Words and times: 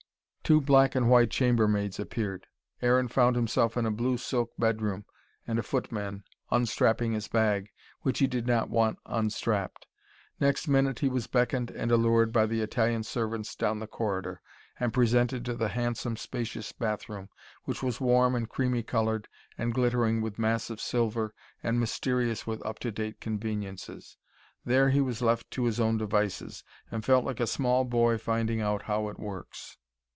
Two 0.43 0.59
black 0.59 0.95
and 0.95 1.09
white 1.09 1.29
chamber 1.31 1.65
maids 1.65 1.97
appeared. 1.97 2.45
Aaron 2.81 3.07
found 3.07 3.37
himself 3.37 3.77
in 3.77 3.85
a 3.85 3.91
blue 3.91 4.17
silk 4.17 4.51
bedroom, 4.59 5.05
and 5.47 5.57
a 5.57 5.63
footman 5.63 6.25
unstrapping 6.51 7.13
his 7.13 7.29
bag, 7.29 7.69
which 8.01 8.19
he 8.19 8.27
did 8.27 8.45
not 8.47 8.69
want 8.69 8.99
unstrapped. 9.05 9.87
Next 10.41 10.67
minute 10.67 10.99
he 10.99 11.07
was 11.07 11.25
beckoned 11.27 11.71
and 11.71 11.89
allured 11.89 12.33
by 12.33 12.45
the 12.47 12.59
Italian 12.59 13.03
servants 13.03 13.55
down 13.55 13.79
the 13.79 13.87
corridor, 13.87 14.41
and 14.77 14.91
presented 14.91 15.45
to 15.45 15.53
the 15.53 15.69
handsome, 15.69 16.17
spacious 16.17 16.73
bathroom, 16.73 17.29
which 17.63 17.81
was 17.81 18.01
warm 18.01 18.35
and 18.35 18.49
creamy 18.49 18.83
coloured 18.83 19.29
and 19.57 19.73
glittering 19.73 20.21
with 20.21 20.37
massive 20.37 20.81
silver 20.81 21.33
and 21.63 21.79
mysterious 21.79 22.45
with 22.45 22.61
up 22.65 22.77
to 22.79 22.91
date 22.91 23.21
conveniences. 23.21 24.17
There 24.65 24.89
he 24.89 24.99
was 24.99 25.21
left 25.21 25.49
to 25.51 25.63
his 25.63 25.79
own 25.79 25.95
devices, 25.97 26.65
and 26.91 27.05
felt 27.05 27.23
like 27.23 27.39
a 27.39 27.47
small 27.47 27.85
boy 27.85 28.17
finding 28.17 28.59
out 28.59 28.81
how 28.81 29.07
it 29.07 29.17
works. 29.17 29.77